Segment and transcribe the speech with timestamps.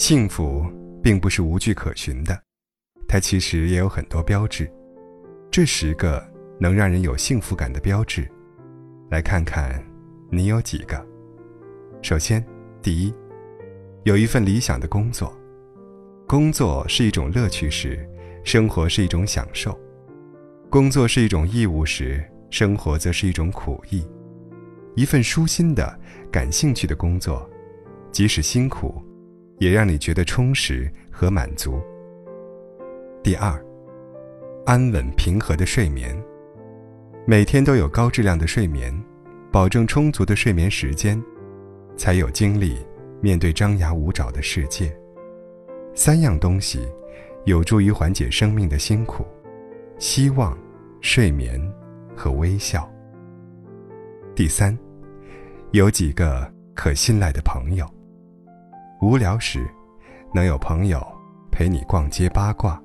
[0.00, 0.64] 幸福
[1.02, 2.42] 并不是无据可循的，
[3.06, 4.66] 它其实也有很多标志。
[5.50, 6.26] 这十个
[6.58, 8.26] 能让人有幸福感的标志，
[9.10, 9.78] 来看看
[10.30, 11.06] 你有几个。
[12.00, 12.42] 首先，
[12.80, 13.14] 第一，
[14.04, 15.38] 有一份理想的工作。
[16.26, 18.08] 工作是一种乐趣时，
[18.42, 19.70] 生活是一种享受；
[20.70, 24.02] 工作是一种义务时，生活则是一种苦役。
[24.96, 26.00] 一份舒心的、
[26.32, 27.46] 感兴趣的工作，
[28.10, 28.94] 即使辛苦，
[29.60, 31.80] 也让你觉得充实和满足。
[33.22, 33.62] 第二，
[34.64, 36.18] 安稳平和的睡眠，
[37.26, 38.90] 每天都有高质量的睡眠，
[39.52, 41.22] 保证充足的睡眠时间，
[41.94, 42.78] 才有精力
[43.20, 44.90] 面对张牙舞爪的世界。
[45.94, 46.88] 三样东西，
[47.44, 49.26] 有助于缓解生命的辛苦：
[49.98, 50.56] 希望、
[51.02, 51.60] 睡眠
[52.16, 52.90] 和微笑。
[54.34, 54.76] 第三，
[55.72, 57.86] 有几个可信赖的朋友。
[59.00, 59.66] 无聊时，
[60.34, 61.00] 能有朋友
[61.50, 62.80] 陪你逛街八卦，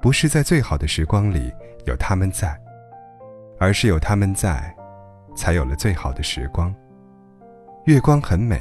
[0.00, 1.52] 不是在最好的时光里
[1.86, 2.60] 有他们在，
[3.60, 4.74] 而是有他们在，
[5.36, 6.74] 才有了最好的时光。
[7.84, 8.60] 月光很美，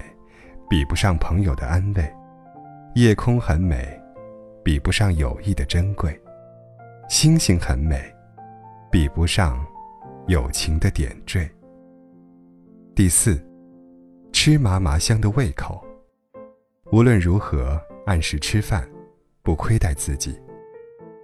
[0.69, 2.03] 比不上朋友的安慰；
[2.93, 3.99] 夜空很美，
[4.63, 6.11] 比不上友谊的珍贵；
[7.09, 7.99] 星星很美，
[8.91, 9.65] 比不上
[10.27, 11.49] 友情的点缀。
[12.93, 13.43] 第四，
[14.31, 15.83] 吃麻麻香的胃口。
[16.91, 18.85] 无论如何，按时吃饭，
[19.43, 20.37] 不亏待自己。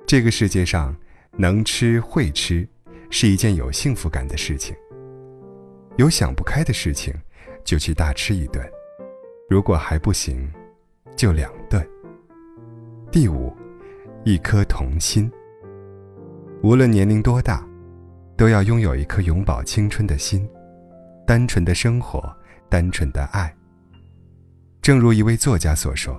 [0.06, 0.96] 这个世界上，
[1.34, 2.66] 能吃会吃，
[3.10, 4.74] 是一件有幸福感的事情。
[5.98, 7.14] 有想不开的事情，
[7.66, 8.64] 就去大吃一顿；
[9.50, 10.50] 如果还不行，
[11.18, 11.86] 就两顿。
[13.12, 13.54] 第五，
[14.24, 15.30] 一颗童心。
[16.64, 17.68] 无论年龄多大，
[18.38, 20.50] 都要拥有一颗永葆青春的心。
[21.26, 22.34] 单纯的生活，
[22.70, 23.54] 单纯的爱。
[24.88, 26.18] 正如一位作家所说：“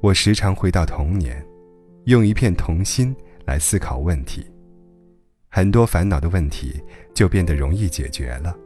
[0.00, 1.46] 我时常回到童年，
[2.04, 3.14] 用一片童心
[3.44, 4.42] 来思考问题，
[5.50, 6.82] 很多烦恼的问题
[7.12, 8.56] 就变得容易解决了。”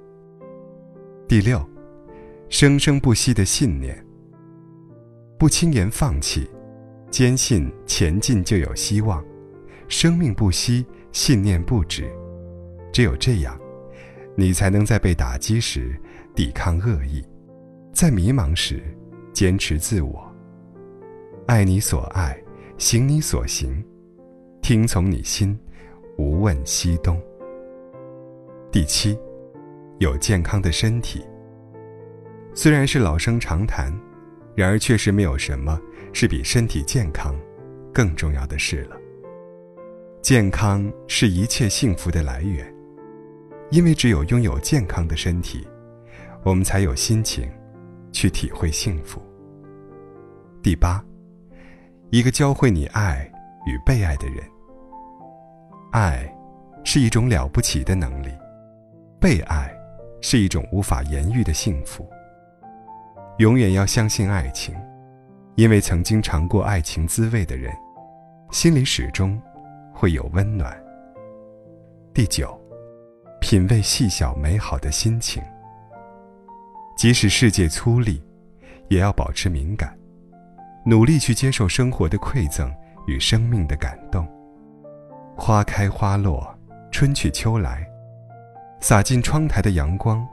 [1.27, 1.69] 第六，
[2.49, 4.07] 生生不息的信念。
[5.37, 6.49] 不轻言放弃，
[7.11, 9.21] 坚信前进就有希望。
[9.89, 12.09] 生命不息，信念不止。
[12.93, 13.61] 只有这样。
[14.37, 16.01] 你才能在被打击时
[16.37, 17.21] 抵抗恶意，
[17.93, 18.81] 在迷茫时
[19.39, 20.35] 坚持自我。
[21.47, 22.37] 爱你所爱，
[22.77, 23.81] 行你所行，
[24.61, 25.57] 听从你心，
[26.17, 27.17] 无问西东。
[28.73, 29.17] 第七，
[30.01, 31.25] 有健康的身体。
[32.53, 33.97] 虽然是老生常谈，
[34.57, 35.81] 然而确实没有什么
[36.13, 37.33] 是比身体健康
[37.95, 38.97] 更重要的事了。
[40.21, 42.67] 健康是一切幸福的来源。
[43.71, 45.65] 因为只有拥有健康的身体，
[46.43, 47.49] 我们才有心情
[48.11, 49.23] 去体会幸福。
[50.69, 51.03] 第八，
[52.11, 53.27] 一个教会你爱
[53.65, 54.45] 与被爱的人。
[55.93, 56.31] 爱
[56.85, 58.29] 是一种了不起的能力，
[59.19, 59.75] 被爱
[60.21, 62.07] 是一种无法言喻的幸福。
[63.39, 64.77] 永远要相信爱情，
[65.55, 67.75] 因为曾经尝过爱情滋味的人，
[68.51, 69.41] 心里始终
[69.95, 70.79] 会有温暖。
[72.13, 72.55] 第九。
[73.41, 75.43] 品味细小美好的心情，
[76.95, 78.21] 即使世界粗粝，
[78.89, 79.97] 也要保持敏感，
[80.89, 82.75] 努力去接受生活的馈赠
[83.07, 84.27] 与生命的感动。
[85.37, 86.59] 花开花落，
[86.91, 87.87] 春去秋来，
[88.81, 90.27] 洒进窗台的阳光，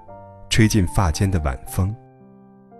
[0.49, 1.93] 吹进发间的晚风，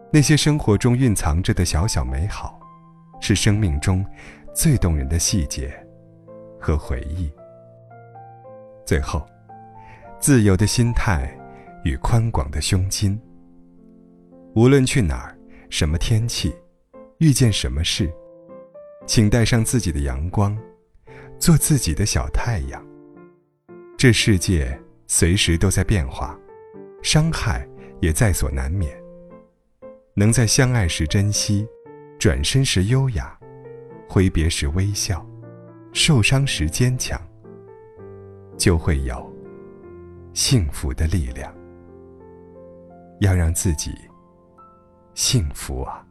[0.10, 2.58] 那些生活中蕴藏着的小小美好，
[3.20, 4.06] 是生命中
[4.54, 5.70] 最动人的细节
[6.58, 7.30] 和回忆。
[8.86, 9.22] 最后。
[10.18, 11.30] 自由的心态
[11.84, 13.20] 与宽广的胸襟。
[14.56, 15.38] 无论去哪儿，
[15.70, 16.56] 什么天气，
[17.20, 18.12] 遇见什么事，
[19.06, 20.58] 请带上自己的阳光，
[21.40, 22.86] 做自己的小太阳。
[23.98, 24.78] 这世界
[25.08, 26.38] 随时都在变化，
[27.02, 27.66] 伤害
[28.02, 28.94] 也在所难免。
[30.14, 31.66] 能在相爱时珍惜，
[32.20, 33.38] 转身时优雅，
[34.10, 35.26] 挥别时微笑，
[35.94, 37.20] 受伤时坚强，
[38.58, 39.34] 就会有。
[40.34, 41.56] 幸福的力量，
[43.22, 43.92] 要让自己
[45.14, 46.06] 幸福啊！